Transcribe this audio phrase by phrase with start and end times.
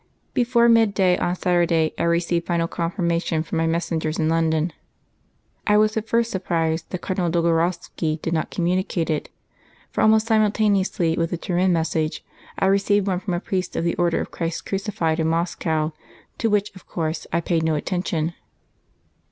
[0.33, 4.73] Before mid day on Saturday I received final confirmation from my messengers in London.
[5.67, 9.29] "I was at first surprised that Cardinal Dolgorovski did not communicate it;
[9.91, 12.25] for almost simultaneously with the Turin message
[12.57, 15.91] I received one from a priest of the Order of Christ Crucified in Moscow,
[16.39, 18.33] to which, of course, I paid no attention.